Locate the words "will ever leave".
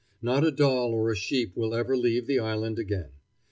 1.55-2.25